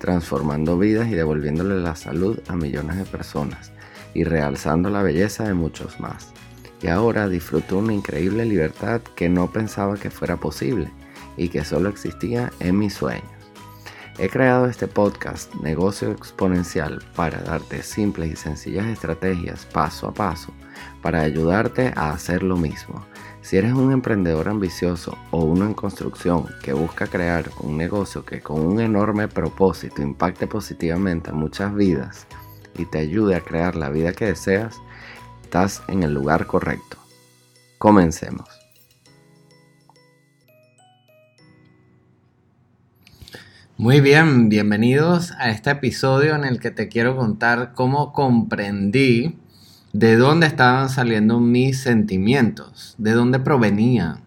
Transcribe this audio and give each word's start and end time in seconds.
transformando 0.00 0.78
vidas 0.78 1.08
y 1.08 1.14
devolviéndole 1.14 1.76
la 1.76 1.94
salud 1.94 2.40
a 2.48 2.56
millones 2.56 2.96
de 2.96 3.04
personas 3.04 3.70
y 4.14 4.24
realzando 4.24 4.90
la 4.90 5.02
belleza 5.02 5.44
de 5.44 5.54
muchos 5.54 6.00
más. 6.00 6.32
Y 6.82 6.88
ahora 6.88 7.28
disfruto 7.28 7.78
una 7.78 7.92
increíble 7.92 8.44
libertad 8.46 9.02
que 9.14 9.28
no 9.28 9.52
pensaba 9.52 9.96
que 9.96 10.10
fuera 10.10 10.38
posible 10.38 10.90
y 11.36 11.50
que 11.50 11.64
solo 11.64 11.90
existía 11.90 12.50
en 12.58 12.78
mis 12.78 12.94
sueños. 12.94 13.30
He 14.18 14.28
creado 14.28 14.66
este 14.66 14.88
podcast 14.88 15.54
Negocio 15.56 16.10
Exponencial 16.10 17.02
para 17.14 17.40
darte 17.42 17.82
simples 17.82 18.32
y 18.32 18.36
sencillas 18.36 18.86
estrategias 18.86 19.66
paso 19.66 20.08
a 20.08 20.14
paso 20.14 20.52
para 21.02 21.22
ayudarte 21.22 21.92
a 21.96 22.10
hacer 22.10 22.42
lo 22.42 22.56
mismo. 22.56 23.04
Si 23.42 23.56
eres 23.56 23.72
un 23.72 23.92
emprendedor 23.92 24.48
ambicioso 24.48 25.16
o 25.30 25.44
uno 25.44 25.64
en 25.64 25.74
construcción 25.74 26.46
que 26.62 26.72
busca 26.72 27.06
crear 27.06 27.50
un 27.60 27.76
negocio 27.76 28.24
que 28.24 28.40
con 28.40 28.60
un 28.60 28.80
enorme 28.80 29.28
propósito 29.28 30.02
impacte 30.02 30.46
positivamente 30.46 31.30
a 31.30 31.34
muchas 31.34 31.74
vidas 31.74 32.26
y 32.76 32.84
te 32.84 32.98
ayude 32.98 33.34
a 33.34 33.40
crear 33.40 33.76
la 33.76 33.88
vida 33.88 34.12
que 34.12 34.26
deseas, 34.26 34.76
estás 35.42 35.82
en 35.88 36.02
el 36.02 36.12
lugar 36.14 36.46
correcto. 36.46 36.98
Comencemos. 37.78 38.48
Muy 43.80 44.02
bien, 44.02 44.50
bienvenidos 44.50 45.32
a 45.38 45.48
este 45.48 45.70
episodio 45.70 46.34
en 46.34 46.44
el 46.44 46.60
que 46.60 46.70
te 46.70 46.88
quiero 46.88 47.16
contar 47.16 47.72
cómo 47.74 48.12
comprendí 48.12 49.38
de 49.92 50.16
dónde 50.16 50.46
estaban 50.46 50.88
saliendo 50.88 51.40
mis 51.40 51.80
sentimientos, 51.80 52.94
de 52.98 53.12
dónde 53.12 53.40
provenían 53.40 54.20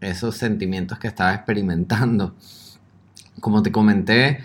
esos 0.00 0.36
sentimientos 0.36 0.98
que 0.98 1.08
estaba 1.08 1.34
experimentando. 1.34 2.34
Como 3.40 3.62
te 3.62 3.72
comenté, 3.72 4.40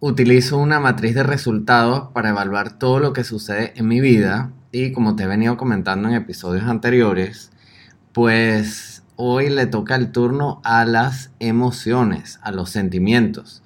utilizo 0.00 0.58
una 0.58 0.80
matriz 0.80 1.14
de 1.14 1.22
resultados 1.22 2.10
para 2.12 2.30
evaluar 2.30 2.78
todo 2.78 2.98
lo 2.98 3.12
que 3.12 3.24
sucede 3.24 3.72
en 3.76 3.88
mi 3.88 4.00
vida 4.00 4.52
y 4.70 4.92
como 4.92 5.16
te 5.16 5.22
he 5.22 5.26
venido 5.26 5.56
comentando 5.56 6.08
en 6.08 6.14
episodios 6.14 6.64
anteriores, 6.64 7.50
pues 8.12 9.02
hoy 9.16 9.48
le 9.48 9.66
toca 9.66 9.94
el 9.94 10.12
turno 10.12 10.60
a 10.64 10.84
las 10.84 11.30
emociones, 11.38 12.38
a 12.42 12.50
los 12.50 12.70
sentimientos, 12.70 13.62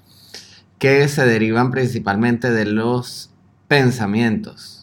que 0.78 1.08
se 1.08 1.26
derivan 1.26 1.70
principalmente 1.70 2.50
de 2.52 2.66
los 2.66 3.30
pensamientos. 3.66 4.77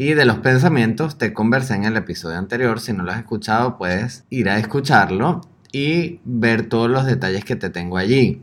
Y 0.00 0.14
de 0.14 0.24
los 0.24 0.38
pensamientos 0.38 1.18
te 1.18 1.32
conversé 1.32 1.74
en 1.74 1.82
el 1.82 1.96
episodio 1.96 2.38
anterior, 2.38 2.78
si 2.78 2.92
no 2.92 3.02
lo 3.02 3.10
has 3.10 3.18
escuchado 3.18 3.76
puedes 3.78 4.24
ir 4.30 4.48
a 4.48 4.60
escucharlo 4.60 5.40
y 5.72 6.20
ver 6.24 6.68
todos 6.68 6.88
los 6.88 7.04
detalles 7.04 7.44
que 7.44 7.56
te 7.56 7.68
tengo 7.68 7.98
allí. 7.98 8.40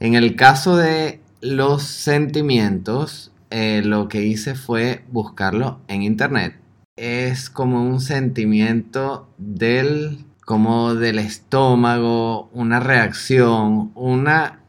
En 0.00 0.14
el 0.14 0.34
caso 0.34 0.76
de 0.76 1.20
los 1.40 1.84
sentimientos, 1.84 3.30
eh, 3.50 3.82
lo 3.84 4.08
que 4.08 4.22
hice 4.24 4.56
fue 4.56 5.04
buscarlo 5.12 5.78
en 5.86 6.02
internet. 6.02 6.56
Es 6.96 7.48
como 7.48 7.88
un 7.88 8.00
sentimiento 8.00 9.32
del 9.38 10.24
como 10.44 10.96
del 10.96 11.20
estómago, 11.20 12.50
una 12.52 12.80
reacción, 12.80 13.92
una 13.94 14.62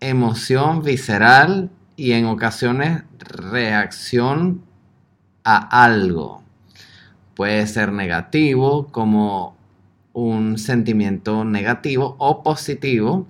emoción 0.00 0.82
visceral 0.82 1.70
y 1.96 2.12
en 2.12 2.24
ocasiones 2.24 3.02
reacción 3.18 4.69
a 5.56 5.84
algo. 5.84 6.42
Puede 7.34 7.66
ser 7.66 7.92
negativo 7.92 8.88
como 8.88 9.56
un 10.12 10.58
sentimiento 10.58 11.44
negativo 11.44 12.16
o 12.18 12.42
positivo 12.42 13.26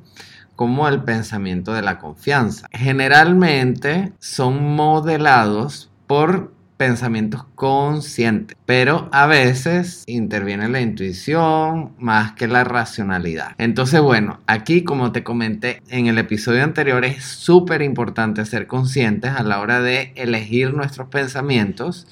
como 0.56 0.88
el 0.88 1.02
pensamiento 1.02 1.72
de 1.72 1.82
la 1.82 1.98
confianza. 1.98 2.68
Generalmente 2.72 4.12
son 4.18 4.74
modelados 4.74 5.90
por 6.06 6.52
pensamientos 6.80 7.44
conscientes, 7.56 8.56
pero 8.64 9.10
a 9.12 9.26
veces 9.26 10.02
interviene 10.06 10.66
la 10.70 10.80
intuición 10.80 11.92
más 11.98 12.32
que 12.32 12.48
la 12.48 12.64
racionalidad. 12.64 13.54
Entonces, 13.58 14.00
bueno, 14.00 14.40
aquí 14.46 14.82
como 14.82 15.12
te 15.12 15.22
comenté 15.22 15.82
en 15.90 16.06
el 16.06 16.16
episodio 16.16 16.64
anterior, 16.64 17.04
es 17.04 17.22
súper 17.22 17.82
importante 17.82 18.46
ser 18.46 18.66
conscientes 18.66 19.32
a 19.32 19.42
la 19.42 19.60
hora 19.60 19.82
de 19.82 20.14
elegir 20.16 20.72
nuestros 20.72 21.08
pensamientos 21.08 22.06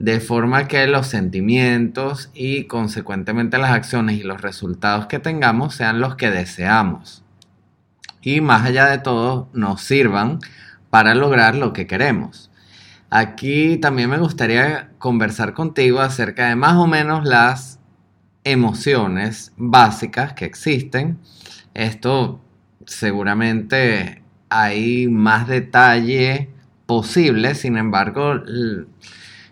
de 0.00 0.18
forma 0.18 0.66
que 0.66 0.84
los 0.88 1.06
sentimientos 1.06 2.28
y 2.34 2.64
consecuentemente 2.64 3.56
las 3.56 3.70
acciones 3.70 4.18
y 4.18 4.24
los 4.24 4.40
resultados 4.40 5.06
que 5.06 5.20
tengamos 5.20 5.76
sean 5.76 6.00
los 6.00 6.16
que 6.16 6.28
deseamos. 6.28 7.22
Y 8.20 8.40
más 8.40 8.66
allá 8.66 8.86
de 8.86 8.98
todo, 8.98 9.48
nos 9.52 9.80
sirvan 9.80 10.40
para 10.90 11.14
lograr 11.14 11.54
lo 11.54 11.72
que 11.72 11.86
queremos. 11.86 12.51
Aquí 13.14 13.76
también 13.76 14.08
me 14.08 14.16
gustaría 14.16 14.88
conversar 14.98 15.52
contigo 15.52 16.00
acerca 16.00 16.48
de 16.48 16.56
más 16.56 16.76
o 16.76 16.86
menos 16.86 17.26
las 17.26 17.78
emociones 18.42 19.52
básicas 19.58 20.32
que 20.32 20.46
existen. 20.46 21.18
Esto 21.74 22.40
seguramente 22.86 24.22
hay 24.48 25.08
más 25.08 25.46
detalle 25.46 26.48
posible, 26.86 27.54
sin 27.54 27.76
embargo, 27.76 28.40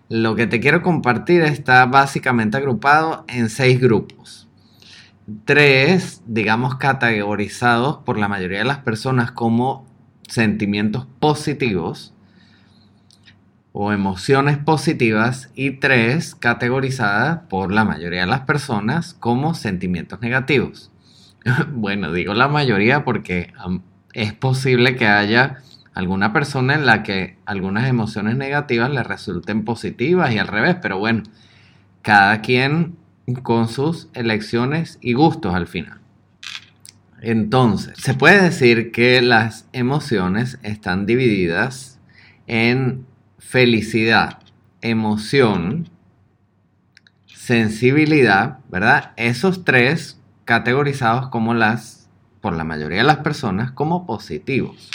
lo 0.08 0.34
que 0.36 0.46
te 0.46 0.58
quiero 0.58 0.80
compartir 0.80 1.42
está 1.42 1.84
básicamente 1.84 2.56
agrupado 2.56 3.26
en 3.28 3.50
seis 3.50 3.78
grupos. 3.78 4.48
Tres, 5.44 6.22
digamos, 6.24 6.76
categorizados 6.76 7.98
por 8.06 8.16
la 8.16 8.26
mayoría 8.26 8.60
de 8.60 8.64
las 8.64 8.78
personas 8.78 9.32
como 9.32 9.84
sentimientos 10.26 11.06
positivos 11.18 12.14
o 13.72 13.92
emociones 13.92 14.58
positivas 14.58 15.50
y 15.54 15.72
tres 15.72 16.34
categorizadas 16.34 17.40
por 17.48 17.72
la 17.72 17.84
mayoría 17.84 18.22
de 18.22 18.26
las 18.26 18.40
personas 18.40 19.14
como 19.14 19.54
sentimientos 19.54 20.20
negativos. 20.20 20.90
bueno, 21.72 22.12
digo 22.12 22.34
la 22.34 22.48
mayoría 22.48 23.04
porque 23.04 23.52
es 24.12 24.32
posible 24.32 24.96
que 24.96 25.06
haya 25.06 25.58
alguna 25.94 26.32
persona 26.32 26.74
en 26.74 26.86
la 26.86 27.02
que 27.02 27.36
algunas 27.44 27.88
emociones 27.88 28.36
negativas 28.36 28.90
le 28.90 29.02
resulten 29.02 29.64
positivas 29.64 30.32
y 30.32 30.38
al 30.38 30.48
revés, 30.48 30.76
pero 30.80 30.98
bueno, 30.98 31.22
cada 32.02 32.40
quien 32.40 32.96
con 33.42 33.68
sus 33.68 34.08
elecciones 34.14 34.98
y 35.00 35.12
gustos 35.12 35.54
al 35.54 35.66
final. 35.66 36.00
Entonces, 37.22 37.98
se 37.98 38.14
puede 38.14 38.42
decir 38.42 38.92
que 38.92 39.20
las 39.20 39.68
emociones 39.72 40.58
están 40.62 41.04
divididas 41.04 42.00
en 42.46 43.04
felicidad, 43.40 44.38
emoción, 44.80 45.88
sensibilidad, 47.26 48.58
¿verdad? 48.68 49.12
Esos 49.16 49.64
tres 49.64 50.20
categorizados 50.44 51.28
como 51.28 51.54
las, 51.54 52.08
por 52.40 52.54
la 52.54 52.64
mayoría 52.64 52.98
de 52.98 53.04
las 53.04 53.18
personas, 53.18 53.72
como 53.72 54.06
positivos. 54.06 54.90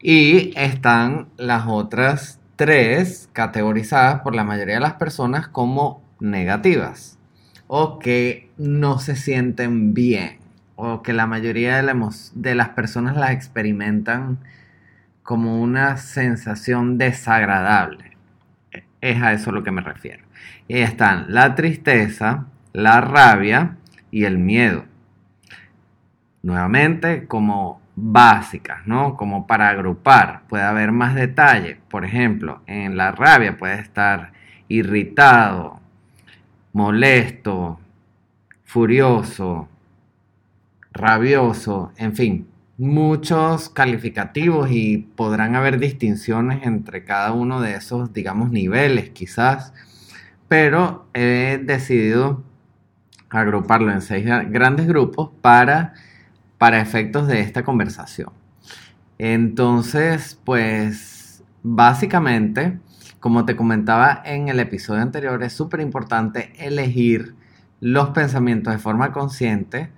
Y 0.00 0.52
están 0.56 1.28
las 1.36 1.66
otras 1.66 2.40
tres 2.54 3.28
categorizadas 3.32 4.22
por 4.22 4.34
la 4.34 4.44
mayoría 4.44 4.76
de 4.76 4.80
las 4.80 4.94
personas 4.94 5.48
como 5.48 6.02
negativas 6.20 7.18
o 7.66 7.98
que 7.98 8.50
no 8.56 8.98
se 8.98 9.16
sienten 9.16 9.92
bien 9.92 10.38
o 10.76 11.02
que 11.02 11.12
la 11.12 11.26
mayoría 11.26 11.82
de, 11.82 12.54
las 12.54 12.68
personas 12.70 13.16
las 13.16 13.30
experimentan 13.30 14.38
como 15.26 15.60
una 15.60 15.96
sensación 15.96 16.98
desagradable. 16.98 18.16
Es 19.00 19.20
a 19.20 19.32
eso 19.32 19.50
a 19.50 19.54
lo 19.54 19.64
que 19.64 19.72
me 19.72 19.82
refiero. 19.82 20.24
Y 20.68 20.78
están 20.78 21.26
la 21.28 21.56
tristeza, 21.56 22.46
la 22.72 23.00
rabia 23.00 23.76
y 24.12 24.22
el 24.22 24.38
miedo. 24.38 24.84
Nuevamente, 26.42 27.26
como 27.26 27.80
básicas, 27.96 28.86
¿no? 28.86 29.16
Como 29.16 29.48
para 29.48 29.68
agrupar. 29.68 30.42
Puede 30.48 30.62
haber 30.62 30.92
más 30.92 31.16
detalle. 31.16 31.80
Por 31.88 32.04
ejemplo, 32.04 32.62
en 32.68 32.96
la 32.96 33.10
rabia 33.10 33.58
puede 33.58 33.80
estar 33.80 34.32
irritado, 34.68 35.80
molesto, 36.72 37.80
furioso, 38.64 39.68
rabioso, 40.92 41.92
en 41.96 42.14
fin, 42.14 42.48
muchos 42.78 43.68
calificativos 43.70 44.70
y 44.70 44.98
podrán 44.98 45.56
haber 45.56 45.78
distinciones 45.78 46.66
entre 46.66 47.04
cada 47.04 47.32
uno 47.32 47.60
de 47.60 47.74
esos, 47.74 48.12
digamos, 48.12 48.50
niveles 48.50 49.10
quizás, 49.10 49.72
pero 50.48 51.06
he 51.14 51.60
decidido 51.64 52.44
agruparlo 53.30 53.92
en 53.92 54.02
seis 54.02 54.24
grandes 54.24 54.86
grupos 54.86 55.30
para, 55.40 55.94
para 56.58 56.80
efectos 56.80 57.26
de 57.28 57.40
esta 57.40 57.64
conversación. 57.64 58.30
Entonces, 59.18 60.38
pues 60.44 61.42
básicamente, 61.62 62.78
como 63.20 63.46
te 63.46 63.56
comentaba 63.56 64.22
en 64.24 64.48
el 64.48 64.60
episodio 64.60 65.02
anterior, 65.02 65.42
es 65.42 65.54
súper 65.54 65.80
importante 65.80 66.52
elegir 66.58 67.34
los 67.80 68.10
pensamientos 68.10 68.72
de 68.72 68.78
forma 68.78 69.12
consciente 69.12 69.90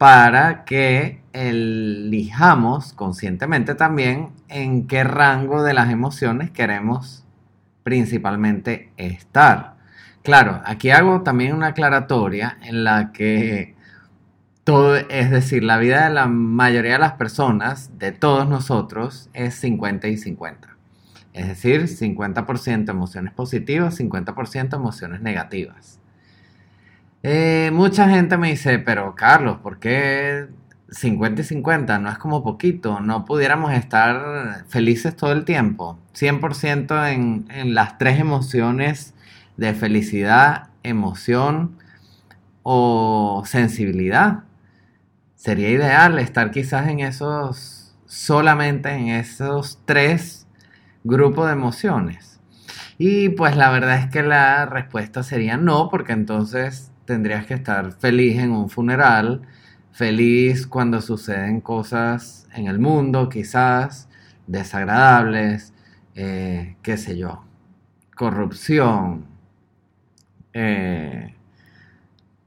para 0.00 0.64
que 0.64 1.20
elijamos 1.34 2.94
conscientemente 2.94 3.74
también 3.74 4.30
en 4.48 4.86
qué 4.86 5.04
rango 5.04 5.62
de 5.62 5.74
las 5.74 5.90
emociones 5.90 6.50
queremos 6.50 7.26
principalmente 7.82 8.94
estar. 8.96 9.76
Claro, 10.22 10.62
aquí 10.64 10.90
hago 10.90 11.20
también 11.20 11.54
una 11.54 11.66
aclaratoria 11.66 12.56
en 12.62 12.82
la 12.82 13.12
que 13.12 13.74
todo, 14.64 14.96
es 14.96 15.30
decir, 15.30 15.64
la 15.64 15.76
vida 15.76 16.08
de 16.08 16.14
la 16.14 16.28
mayoría 16.28 16.92
de 16.92 16.98
las 16.98 17.12
personas, 17.12 17.98
de 17.98 18.12
todos 18.12 18.48
nosotros, 18.48 19.28
es 19.34 19.54
50 19.56 20.08
y 20.08 20.16
50. 20.16 20.78
Es 21.34 21.46
decir, 21.46 21.82
50% 21.82 22.88
emociones 22.88 23.34
positivas, 23.34 24.00
50% 24.00 24.76
emociones 24.76 25.20
negativas. 25.20 25.99
Eh, 27.22 27.70
mucha 27.72 28.08
gente 28.08 28.38
me 28.38 28.50
dice, 28.50 28.78
pero 28.78 29.14
Carlos, 29.14 29.58
¿por 29.62 29.78
qué 29.78 30.48
50 30.90 31.42
y 31.42 31.44
50? 31.44 31.98
No 31.98 32.10
es 32.10 32.18
como 32.18 32.42
poquito, 32.42 33.00
no 33.00 33.24
pudiéramos 33.26 33.72
estar 33.72 34.64
felices 34.68 35.16
todo 35.16 35.32
el 35.32 35.44
tiempo. 35.44 35.98
100% 36.14 37.12
en, 37.12 37.46
en 37.50 37.74
las 37.74 37.98
tres 37.98 38.18
emociones 38.20 39.14
de 39.56 39.74
felicidad, 39.74 40.68
emoción 40.82 41.76
o 42.62 43.42
sensibilidad. 43.46 44.44
Sería 45.36 45.70
ideal 45.70 46.18
estar 46.18 46.50
quizás 46.50 46.88
en 46.88 47.00
esos, 47.00 47.94
solamente 48.06 48.90
en 48.94 49.08
esos 49.08 49.80
tres 49.84 50.46
grupos 51.04 51.46
de 51.46 51.52
emociones. 51.52 52.40
Y 52.98 53.30
pues 53.30 53.56
la 53.56 53.70
verdad 53.70 53.98
es 53.98 54.06
que 54.10 54.22
la 54.22 54.66
respuesta 54.66 55.22
sería 55.22 55.56
no, 55.56 55.88
porque 55.90 56.12
entonces 56.12 56.89
tendrías 57.10 57.44
que 57.44 57.54
estar 57.54 57.90
feliz 57.90 58.38
en 58.38 58.52
un 58.52 58.70
funeral, 58.70 59.42
feliz 59.90 60.64
cuando 60.68 61.00
suceden 61.00 61.60
cosas 61.60 62.46
en 62.54 62.68
el 62.68 62.78
mundo, 62.78 63.28
quizás 63.28 64.08
desagradables, 64.46 65.74
eh, 66.14 66.76
qué 66.82 66.96
sé 66.96 67.18
yo, 67.18 67.42
corrupción, 68.14 69.24
eh, 70.52 71.34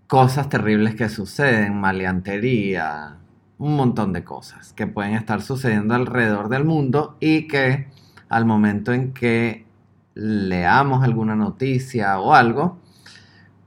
cosas 0.08 0.48
terribles 0.48 0.96
que 0.96 1.10
suceden, 1.10 1.78
maleantería, 1.82 3.18
un 3.58 3.76
montón 3.76 4.14
de 4.14 4.24
cosas 4.24 4.72
que 4.72 4.88
pueden 4.88 5.16
estar 5.16 5.42
sucediendo 5.42 5.94
alrededor 5.94 6.48
del 6.48 6.64
mundo 6.64 7.18
y 7.20 7.50
que 7.50 7.90
al 8.30 8.46
momento 8.46 8.94
en 8.94 9.12
que 9.12 9.66
leamos 10.14 11.04
alguna 11.04 11.36
noticia 11.36 12.18
o 12.22 12.34
algo, 12.34 12.78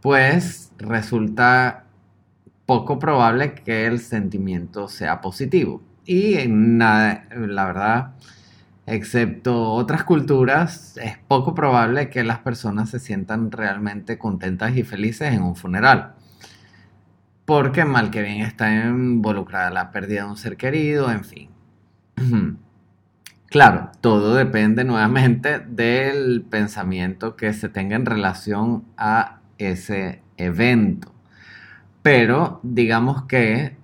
pues 0.00 0.65
resulta 0.78 1.84
poco 2.66 2.98
probable 2.98 3.54
que 3.54 3.86
el 3.86 4.00
sentimiento 4.00 4.88
sea 4.88 5.20
positivo. 5.20 5.82
Y 6.04 6.36
nada, 6.48 7.24
la 7.30 7.66
verdad, 7.66 8.14
excepto 8.86 9.72
otras 9.72 10.04
culturas, 10.04 10.96
es 10.98 11.18
poco 11.28 11.54
probable 11.54 12.10
que 12.10 12.24
las 12.24 12.38
personas 12.38 12.90
se 12.90 13.00
sientan 13.00 13.50
realmente 13.50 14.18
contentas 14.18 14.76
y 14.76 14.84
felices 14.84 15.32
en 15.32 15.42
un 15.42 15.56
funeral. 15.56 16.14
Porque 17.44 17.84
mal 17.84 18.10
que 18.10 18.22
bien 18.22 18.40
está 18.40 18.72
involucrada 18.72 19.70
la 19.70 19.92
pérdida 19.92 20.24
de 20.24 20.30
un 20.30 20.36
ser 20.36 20.56
querido, 20.56 21.10
en 21.10 21.24
fin. 21.24 21.50
Claro, 23.48 23.92
todo 24.00 24.34
depende 24.34 24.82
nuevamente 24.82 25.60
del 25.60 26.42
pensamiento 26.42 27.36
que 27.36 27.52
se 27.52 27.68
tenga 27.68 27.94
en 27.94 28.04
relación 28.04 28.84
a 28.96 29.38
ese 29.56 30.20
evento. 30.36 31.12
Pero 32.02 32.60
digamos 32.62 33.24
que 33.24 33.76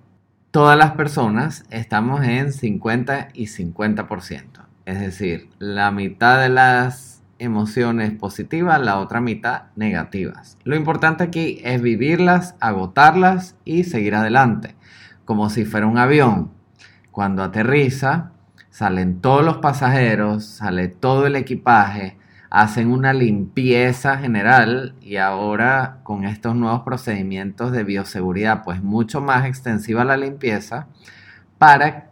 todas 0.51 0.77
las 0.77 0.91
personas 0.91 1.65
estamos 1.69 2.23
en 2.23 2.53
50 2.53 3.29
y 3.33 3.47
50%. 3.47 4.43
Es 4.85 4.99
decir, 4.99 5.49
la 5.59 5.91
mitad 5.91 6.39
de 6.39 6.49
las 6.49 7.23
emociones 7.39 8.11
positivas, 8.11 8.79
la 8.81 8.99
otra 8.99 9.19
mitad 9.19 9.63
negativas. 9.75 10.57
Lo 10.63 10.75
importante 10.75 11.23
aquí 11.23 11.59
es 11.63 11.81
vivirlas, 11.81 12.55
agotarlas 12.59 13.55
y 13.65 13.83
seguir 13.83 14.15
adelante, 14.15 14.75
como 15.25 15.49
si 15.49 15.65
fuera 15.65 15.87
un 15.87 15.97
avión. 15.97 16.51
Cuando 17.11 17.43
aterriza, 17.43 18.31
salen 18.69 19.19
todos 19.21 19.43
los 19.43 19.57
pasajeros, 19.57 20.45
sale 20.45 20.87
todo 20.87 21.27
el 21.27 21.35
equipaje, 21.35 22.17
hacen 22.53 22.91
una 22.91 23.13
limpieza 23.13 24.19
general 24.19 24.93
y 25.01 25.15
ahora 25.17 26.01
con 26.03 26.23
estos 26.23 26.55
nuevos 26.55 26.81
procedimientos 26.81 27.71
de 27.71 27.83
bioseguridad, 27.83 28.63
pues 28.63 28.83
mucho 28.83 29.21
más 29.21 29.47
extensiva 29.47 30.05
la 30.05 30.17
limpieza 30.17 30.87
para 31.57 32.11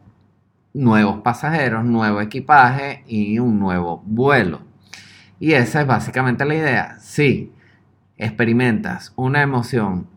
nuevos 0.73 1.21
pasajeros, 1.21 1.85
nuevo 1.85 2.21
equipaje 2.21 3.03
y 3.05 3.38
un 3.38 3.59
nuevo 3.59 4.01
vuelo. 4.03 4.61
Y 5.39 5.53
esa 5.53 5.81
es 5.81 5.88
básicamente 5.88 6.43
la 6.43 6.55
idea. 6.55 6.97
Si 6.99 7.53
experimentas 8.17 9.13
una 9.15 9.43
emoción 9.43 10.07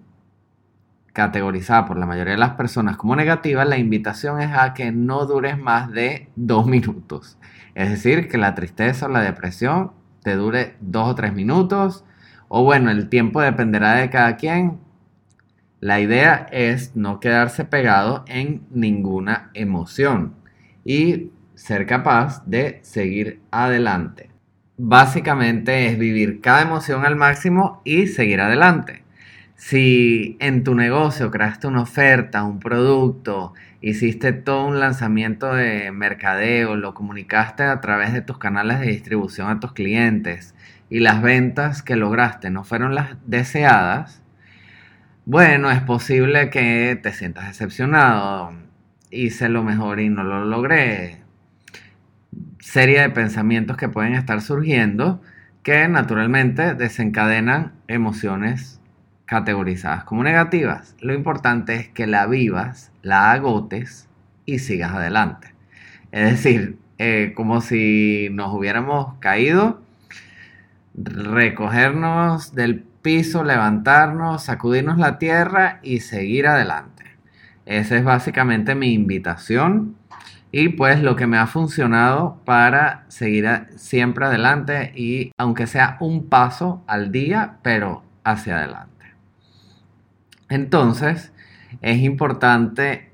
categorizada 1.13 1.85
por 1.85 1.99
la 1.99 2.07
mayoría 2.07 2.33
de 2.33 2.39
las 2.39 2.55
personas 2.55 2.97
como 2.97 3.15
negativa, 3.15 3.67
la 3.67 3.77
invitación 3.77 4.41
es 4.41 4.53
a 4.57 4.73
que 4.73 4.91
no 4.91 5.27
dures 5.27 5.59
más 5.59 5.91
de 5.91 6.31
dos 6.35 6.67
minutos. 6.75 7.37
Es 7.75 7.91
decir, 7.91 8.27
que 8.27 8.39
la 8.39 8.55
tristeza 8.55 9.05
o 9.05 9.11
la 9.11 9.21
depresión 9.21 9.93
te 10.25 10.35
dure 10.35 10.75
dos 10.81 11.11
o 11.11 11.15
tres 11.15 11.33
minutos. 11.33 12.05
O 12.49 12.65
bueno, 12.65 12.91
el 12.91 13.09
tiempo 13.09 13.41
dependerá 13.41 13.95
de 13.95 14.11
cada 14.11 14.37
quien. 14.37 14.81
La 15.81 16.01
idea 16.01 16.49
es 16.51 16.97
no 16.97 17.21
quedarse 17.21 17.65
pegado 17.65 18.25
en 18.27 18.63
ninguna 18.71 19.51
emoción 19.55 20.35
y 20.85 21.31
ser 21.55 21.87
capaz 21.87 22.43
de 22.47 22.81
seguir 22.83 23.41
adelante. 23.51 24.31
Básicamente 24.77 25.87
es 25.87 25.99
vivir 25.99 26.41
cada 26.41 26.63
emoción 26.63 27.05
al 27.05 27.17
máximo 27.17 27.83
y 27.85 28.07
seguir 28.07 28.41
adelante. 28.41 29.04
Si 29.57 30.37
en 30.41 30.65
tu 30.65 30.75
negocio 30.75 31.31
creaste 31.31 31.69
una 31.69 31.83
oferta, 31.83 32.43
un 32.43 32.59
producto, 32.59 33.55
hiciste 33.81 34.33
todo 34.33 34.67
un 34.67 34.81
lanzamiento 34.81 35.55
de 35.55 35.93
mercadeo, 35.93 36.77
lo 36.77 36.93
comunicaste 36.93 37.63
a 37.63 37.81
través 37.81 38.13
de 38.13 38.21
tus 38.21 38.39
canales 38.39 38.81
de 38.81 38.89
distribución 38.89 39.49
a 39.49 39.61
tus 39.61 39.73
clientes 39.73 40.55
y 40.91 41.01
las 41.01 41.23
ventas 41.23 41.83
que 41.83 41.97
lograste 41.97 42.51
no 42.51 42.65
fueron 42.65 42.95
las 42.95 43.17
deseadas, 43.27 44.23
bueno, 45.27 45.71
es 45.71 45.81
posible 45.81 46.51
que 46.51 46.99
te 47.03 47.13
sientas 47.13 47.47
decepcionado, 47.47 48.53
hice 49.11 49.49
lo 49.49 49.63
mejor 49.63 50.01
y 50.01 50.11
no 50.11 50.23
lo 50.25 50.45
logré. 50.45 51.23
Serie 52.59 53.01
de 53.01 53.11
pensamientos 53.11 53.77
que 53.77 53.89
pueden 53.89 54.15
estar 54.15 54.41
surgiendo 54.43 55.23
que 55.63 55.89
naturalmente 55.89 56.75
desencadenan 56.75 57.73
emociones 57.89 58.81
categorizadas 59.27 60.05
como 60.05 60.23
negativas. 60.23 60.95
Lo 61.01 61.15
importante 61.15 61.75
es 61.75 61.89
que 61.89 62.07
la 62.07 62.27
vivas, 62.27 62.93
la 63.03 63.33
agotes 63.33 64.09
y 64.47 64.59
sigas 64.59 64.93
adelante. 64.93 65.55
Es 66.13 66.31
decir, 66.31 66.79
eh, 66.99 67.33
como 67.35 67.61
si 67.61 68.29
nos 68.33 68.53
hubiéramos 68.55 69.15
caído, 69.19 69.83
recogernos 70.95 72.55
del 72.55 72.85
piso, 73.03 73.45
levantarnos, 73.45 74.45
sacudirnos 74.45 74.99
la 74.99 75.19
tierra 75.19 75.81
y 75.83 76.01
seguir 76.01 76.47
adelante. 76.47 77.05
Esa 77.67 77.97
es 77.97 78.05
básicamente 78.05 78.75
mi 78.75 78.93
invitación 78.93 79.97
y 80.53 80.69
pues 80.69 81.03
lo 81.03 81.17
que 81.17 81.27
me 81.27 81.37
ha 81.37 81.49
funcionado 81.49 82.39
para 82.45 83.05
seguir 83.09 83.49
siempre 83.77 84.27
adelante 84.27 84.93
y 84.95 85.33
aunque 85.37 85.67
sea 85.67 85.97
un 85.99 86.29
paso 86.29 86.85
al 86.87 87.11
día, 87.11 87.57
pero 87.63 88.05
hacia 88.23 88.59
adelante. 88.59 88.94
Entonces, 90.49 91.33
es 91.83 91.99
importante 91.99 93.11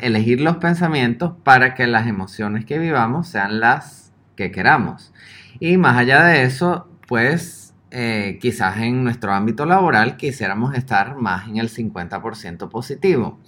elegir 0.00 0.40
los 0.40 0.56
pensamientos 0.58 1.32
para 1.42 1.74
que 1.74 1.86
las 1.86 2.06
emociones 2.06 2.64
que 2.64 2.78
vivamos 2.78 3.28
sean 3.28 3.60
las 3.60 4.12
que 4.36 4.50
queramos. 4.50 5.12
Y 5.58 5.76
más 5.76 5.96
allá 5.96 6.24
de 6.24 6.44
eso, 6.44 6.88
pues 7.08 7.74
eh, 7.90 8.38
quizás 8.40 8.78
en 8.78 9.02
nuestro 9.02 9.32
ámbito 9.32 9.66
laboral 9.66 10.16
quisiéramos 10.16 10.74
estar 10.74 11.16
más 11.16 11.48
en 11.48 11.56
el 11.56 11.68
50% 11.68 12.68
positivo. 12.68 13.40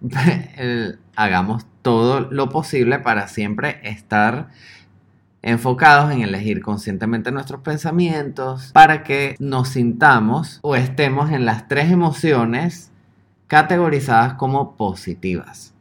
hagamos 1.16 1.66
todo 1.82 2.20
lo 2.20 2.48
posible 2.48 2.98
para 2.98 3.28
siempre 3.28 3.80
estar 3.82 4.48
enfocados 5.42 6.12
en 6.12 6.22
elegir 6.22 6.62
conscientemente 6.62 7.32
nuestros 7.32 7.60
pensamientos 7.60 8.70
para 8.72 9.02
que 9.02 9.34
nos 9.40 9.70
sintamos 9.70 10.60
o 10.62 10.76
estemos 10.76 11.30
en 11.32 11.44
las 11.44 11.68
tres 11.68 11.90
emociones 11.90 12.90
categorizadas 13.48 14.34
como 14.34 14.76
positivas. 14.76 15.74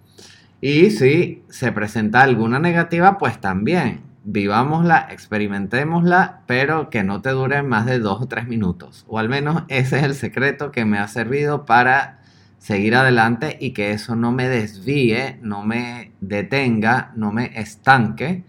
Y 0.59 0.91
si 0.91 1.43
se 1.49 1.71
presenta 1.71 2.21
alguna 2.21 2.59
negativa, 2.59 3.17
pues 3.17 3.39
también 3.39 4.01
vivámosla, 4.23 5.07
experimentémosla, 5.09 6.41
pero 6.45 6.89
que 6.89 7.03
no 7.03 7.21
te 7.21 7.29
dure 7.29 7.63
más 7.63 7.85
de 7.85 7.99
dos 7.99 8.21
o 8.21 8.27
tres 8.27 8.47
minutos. 8.47 9.05
O 9.07 9.17
al 9.17 9.29
menos 9.29 9.63
ese 9.67 9.97
es 9.97 10.03
el 10.03 10.15
secreto 10.15 10.71
que 10.71 10.85
me 10.85 10.99
ha 10.99 11.07
servido 11.07 11.65
para 11.65 12.19
seguir 12.59 12.95
adelante 12.95 13.57
y 13.59 13.71
que 13.71 13.91
eso 13.91 14.15
no 14.15 14.31
me 14.31 14.47
desvíe, 14.47 15.39
no 15.41 15.63
me 15.63 16.11
detenga, 16.21 17.11
no 17.15 17.31
me 17.31 17.59
estanque 17.59 18.43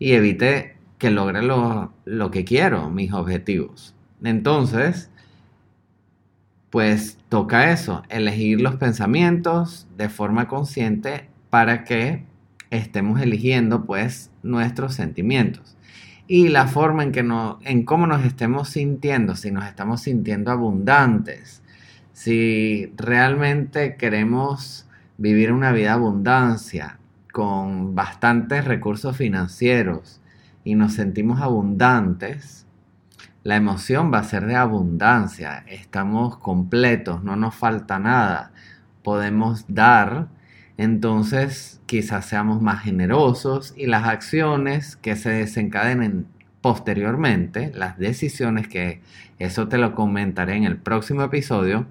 y 0.00 0.14
evite 0.14 0.74
que 0.98 1.10
logre 1.10 1.42
lo, 1.42 1.92
lo 2.04 2.32
que 2.32 2.44
quiero, 2.44 2.90
mis 2.90 3.12
objetivos. 3.12 3.94
Entonces, 4.24 5.10
pues 6.70 7.18
toca 7.28 7.70
eso, 7.70 8.02
elegir 8.08 8.60
los 8.60 8.76
pensamientos 8.76 9.86
de 9.96 10.08
forma 10.08 10.48
consciente 10.48 11.28
para 11.50 11.84
que 11.84 12.24
estemos 12.70 13.20
eligiendo 13.20 13.84
pues 13.84 14.30
nuestros 14.42 14.94
sentimientos 14.94 15.76
y 16.28 16.48
la 16.48 16.68
forma 16.68 17.02
en 17.02 17.10
que 17.10 17.24
no, 17.24 17.58
en 17.64 17.84
cómo 17.84 18.06
nos 18.06 18.24
estemos 18.24 18.68
sintiendo, 18.68 19.34
si 19.34 19.50
nos 19.50 19.66
estamos 19.66 20.02
sintiendo 20.02 20.52
abundantes, 20.52 21.60
si 22.12 22.92
realmente 22.96 23.96
queremos 23.96 24.86
vivir 25.18 25.50
una 25.50 25.72
vida 25.72 25.94
abundancia 25.94 26.99
con 27.32 27.94
bastantes 27.94 28.64
recursos 28.64 29.16
financieros 29.16 30.20
y 30.64 30.74
nos 30.74 30.94
sentimos 30.94 31.40
abundantes, 31.40 32.66
la 33.42 33.56
emoción 33.56 34.12
va 34.12 34.18
a 34.18 34.24
ser 34.24 34.46
de 34.46 34.56
abundancia, 34.56 35.64
estamos 35.66 36.36
completos, 36.36 37.24
no 37.24 37.36
nos 37.36 37.54
falta 37.54 37.98
nada, 37.98 38.52
podemos 39.02 39.64
dar 39.68 40.28
entonces 40.80 41.82
quizás 41.84 42.24
seamos 42.24 42.62
más 42.62 42.82
generosos 42.82 43.74
y 43.76 43.84
las 43.84 44.06
acciones 44.06 44.96
que 44.96 45.14
se 45.14 45.28
desencadenen 45.28 46.26
posteriormente, 46.62 47.70
las 47.74 47.98
decisiones 47.98 48.66
que 48.66 49.02
eso 49.38 49.68
te 49.68 49.76
lo 49.76 49.94
comentaré 49.94 50.56
en 50.56 50.64
el 50.64 50.78
próximo 50.78 51.22
episodio, 51.22 51.84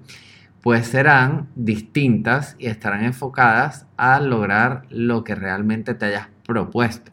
pues 0.62 0.86
serán 0.86 1.48
distintas 1.54 2.56
y 2.58 2.66
estarán 2.66 3.04
enfocadas 3.04 3.86
a 3.96 4.20
lograr 4.20 4.82
lo 4.90 5.24
que 5.24 5.34
realmente 5.34 5.94
te 5.94 6.06
hayas 6.06 6.28
propuesto. 6.46 7.12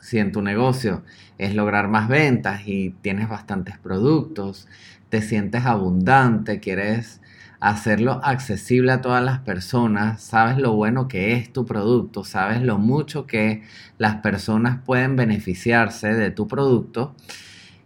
Si 0.00 0.18
en 0.18 0.32
tu 0.32 0.42
negocio 0.42 1.02
es 1.38 1.54
lograr 1.54 1.88
más 1.88 2.08
ventas 2.08 2.62
y 2.66 2.90
tienes 3.00 3.28
bastantes 3.28 3.78
productos, 3.78 4.68
te 5.08 5.22
sientes 5.22 5.64
abundante, 5.64 6.60
quieres 6.60 7.20
hacerlo 7.60 8.20
accesible 8.22 8.92
a 8.92 9.00
todas 9.00 9.24
las 9.24 9.38
personas, 9.38 10.22
sabes 10.22 10.58
lo 10.58 10.74
bueno 10.74 11.08
que 11.08 11.32
es 11.32 11.50
tu 11.52 11.64
producto, 11.64 12.24
sabes 12.24 12.60
lo 12.60 12.78
mucho 12.78 13.26
que 13.26 13.62
las 13.96 14.16
personas 14.16 14.80
pueden 14.84 15.16
beneficiarse 15.16 16.08
de 16.08 16.30
tu 16.30 16.46
producto 16.46 17.14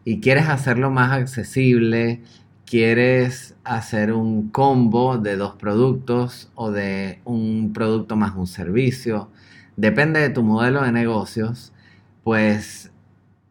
y 0.04 0.18
quieres 0.20 0.48
hacerlo 0.48 0.90
más 0.90 1.12
accesible, 1.12 2.22
quieres 2.68 3.56
hacer 3.64 4.12
un 4.12 4.50
combo 4.50 5.18
de 5.18 5.36
dos 5.36 5.54
productos 5.56 6.50
o 6.54 6.70
de 6.70 7.20
un 7.24 7.72
producto 7.72 8.16
más 8.16 8.34
un 8.36 8.46
servicio, 8.46 9.30
depende 9.76 10.20
de 10.20 10.30
tu 10.30 10.42
modelo 10.42 10.82
de 10.82 10.92
negocios, 10.92 11.72
pues 12.24 12.92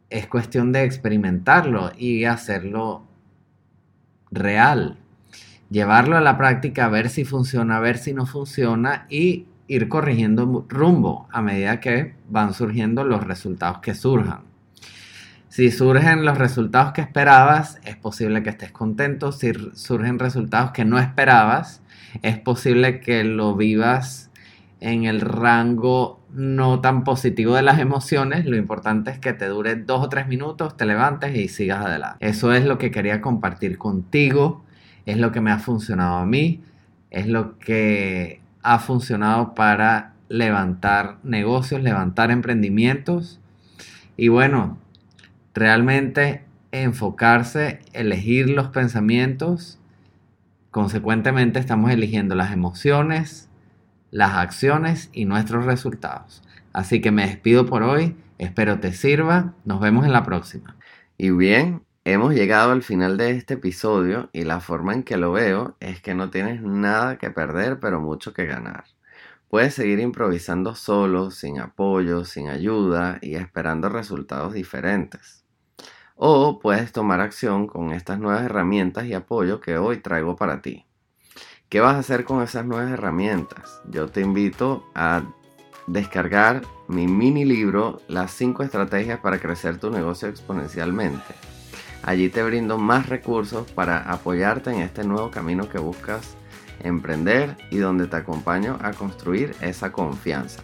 es 0.10 0.28
cuestión 0.28 0.72
de 0.72 0.84
experimentarlo 0.84 1.92
y 1.98 2.26
hacerlo 2.26 3.04
real 4.32 4.98
llevarlo 5.70 6.18
a 6.18 6.22
la 6.22 6.38
práctica, 6.38 6.88
ver 6.88 7.10
si 7.10 7.26
funciona, 7.26 7.80
ver 7.80 7.98
si 7.98 8.14
no 8.14 8.26
funciona 8.26 9.06
y 9.10 9.46
ir 9.68 9.90
corrigiendo 9.90 10.66
rumbo 10.70 11.28
a 11.32 11.42
medida 11.42 11.80
que 11.80 12.16
van 12.30 12.54
surgiendo 12.54 13.04
los 13.04 13.24
resultados 13.24 13.80
que 13.80 13.94
surjan. 13.94 14.42
Si 15.58 15.72
surgen 15.72 16.24
los 16.24 16.38
resultados 16.38 16.94
que 16.94 17.02
esperabas, 17.02 17.80
es 17.84 17.96
posible 17.96 18.44
que 18.44 18.52
estés 18.52 18.72
contento. 18.72 19.32
Si 19.32 19.54
surgen 19.74 20.20
resultados 20.20 20.70
que 20.70 20.86
no 20.86 21.00
esperabas, 21.00 21.82
es 22.22 22.38
posible 22.38 23.00
que 23.00 23.24
lo 23.24 23.56
vivas 23.56 24.30
en 24.82 25.06
el 25.06 25.20
rango 25.20 26.20
no 26.32 26.80
tan 26.80 27.04
positivo 27.04 27.56
de 27.56 27.64
las 27.64 27.80
emociones. 27.80 28.46
Lo 28.46 28.56
importante 28.56 29.10
es 29.10 29.18
que 29.18 29.34
te 29.34 29.48
dure 29.48 29.76
dos 29.78 30.04
o 30.04 30.10
tres 30.10 30.28
minutos, 30.28 30.78
te 30.78 30.86
levantes 30.86 31.36
y 31.36 31.48
sigas 31.48 31.84
adelante. 31.84 32.18
Eso 32.20 32.54
es 32.54 32.64
lo 32.64 32.78
que 32.78 32.92
quería 32.92 33.20
compartir 33.20 33.80
contigo 33.80 34.64
es 35.08 35.18
lo 35.18 35.32
que 35.32 35.42
me 35.42 35.50
ha 35.50 35.58
funcionado 35.58 36.18
a 36.18 36.26
mí, 36.28 36.62
es 37.10 37.26
lo 37.26 37.58
que 37.58 38.42
ha 38.62 38.78
funcionado 38.78 39.56
para 39.56 40.14
levantar 40.30 41.18
negocios, 41.24 41.82
levantar 41.82 42.30
emprendimientos 42.30 43.40
y 44.18 44.28
bueno, 44.28 44.78
realmente 45.58 46.44
enfocarse, 46.72 47.80
elegir 47.94 48.50
los 48.50 48.70
pensamientos, 48.70 49.80
consecuentemente 50.72 51.60
estamos 51.60 51.92
eligiendo 51.92 52.36
las 52.36 52.52
emociones, 52.52 53.50
las 54.12 54.36
acciones 54.36 55.10
y 55.14 55.26
nuestros 55.26 55.66
resultados. 55.66 56.44
Así 56.74 57.02
que 57.02 57.12
me 57.12 57.26
despido 57.26 57.66
por 57.66 57.84
hoy, 57.84 58.16
espero 58.38 58.80
te 58.80 58.94
sirva, 58.94 59.54
nos 59.66 59.80
vemos 59.80 60.06
en 60.06 60.14
la 60.14 60.24
próxima. 60.24 60.76
Y 61.18 61.32
bien, 61.32 61.82
Hemos 62.10 62.34
llegado 62.34 62.72
al 62.72 62.84
final 62.84 63.18
de 63.18 63.32
este 63.32 63.56
episodio 63.56 64.30
y 64.32 64.46
la 64.46 64.62
forma 64.62 64.94
en 64.94 65.04
que 65.04 65.18
lo 65.18 65.34
veo 65.34 65.76
es 65.82 66.02
que 66.02 66.14
no 66.14 66.30
tienes 66.30 66.62
nada 66.62 67.18
que 67.18 67.32
perder 67.32 67.82
pero 67.82 68.00
mucho 68.00 68.34
que 68.34 68.46
ganar. 68.46 68.86
Puedes 69.50 69.74
seguir 69.74 70.00
improvisando 70.00 70.74
solo, 70.74 71.32
sin 71.32 71.60
apoyo, 71.60 72.24
sin 72.24 72.48
ayuda 72.48 73.20
y 73.22 73.36
esperando 73.36 73.90
resultados 73.90 74.54
diferentes. 74.54 75.44
O 76.18 76.60
puedes 76.60 76.92
tomar 76.92 77.22
acción 77.22 77.68
con 77.68 77.92
estas 77.92 78.20
nuevas 78.20 78.44
herramientas 78.44 79.06
y 79.06 79.14
apoyo 79.14 79.62
que 79.62 79.78
hoy 79.78 79.98
traigo 79.98 80.36
para 80.36 80.62
ti. 80.62 80.86
¿Qué 81.70 81.80
vas 81.80 81.96
a 81.96 82.00
hacer 82.00 82.26
con 82.26 82.42
esas 82.42 82.66
nuevas 82.66 82.92
herramientas? 82.92 83.82
Yo 83.90 84.08
te 84.08 84.22
invito 84.22 84.84
a 84.96 85.24
descargar 85.86 86.64
mi 86.88 87.08
mini 87.08 87.46
libro 87.46 88.02
Las 88.08 88.32
5 88.32 88.64
estrategias 88.64 89.20
para 89.20 89.40
crecer 89.40 89.78
tu 89.78 89.90
negocio 89.90 90.28
exponencialmente 90.28 91.36
Allí 92.04 92.30
te 92.30 92.42
brindo 92.42 92.78
más 92.78 93.10
recursos 93.10 93.70
para 93.72 93.98
apoyarte 93.98 94.72
en 94.72 94.82
este 94.82 95.04
nuevo 95.04 95.30
camino 95.30 95.68
que 95.70 95.78
buscas 95.78 96.36
emprender 96.82 97.58
y 97.70 97.78
donde 97.78 98.08
te 98.08 98.16
acompaño 98.16 98.78
a 98.82 98.94
construir 98.94 99.56
esa 99.62 99.92
confianza. 99.92 100.62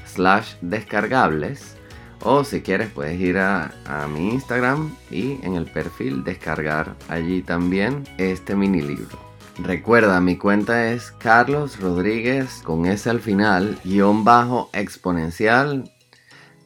slash 0.05 0.53
descargables 0.61 1.75
o 2.21 2.43
si 2.43 2.61
quieres 2.61 2.89
puedes 2.89 3.19
ir 3.19 3.37
a, 3.37 3.73
a, 3.85 4.07
mi 4.07 4.33
Instagram 4.33 4.95
y 5.11 5.39
en 5.43 5.55
el 5.55 5.65
perfil 5.65 6.23
descargar 6.23 6.95
allí 7.07 7.41
también 7.41 8.03
este 8.17 8.55
mini 8.55 8.81
libro. 8.81 9.19
Recuerda, 9.59 10.19
mi 10.19 10.37
cuenta 10.37 10.91
es 10.91 11.11
Carlos 11.11 11.79
Rodríguez 11.79 12.61
con 12.63 12.85
S 12.85 13.09
al 13.09 13.21
final, 13.21 13.79
guion 13.83 14.23
bajo 14.23 14.69
exponencial. 14.73 15.91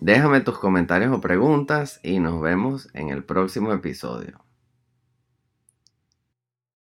Déjame 0.01 0.41
tus 0.41 0.57
comentarios 0.57 1.13
o 1.13 1.21
preguntas 1.21 1.99
y 2.03 2.19
nos 2.19 2.41
vemos 2.41 2.89
en 2.93 3.09
el 3.09 3.23
próximo 3.23 3.73
episodio. 3.73 4.48